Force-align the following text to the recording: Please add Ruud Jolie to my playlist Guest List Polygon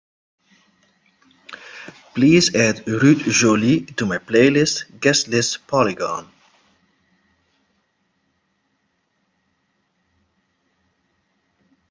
Please 2.15 2.55
add 2.55 2.77
Ruud 2.87 3.19
Jolie 3.31 3.81
to 3.97 4.07
my 4.07 4.17
playlist 4.17 4.99
Guest 4.99 5.27
List 5.27 5.67
Polygon 5.67 6.27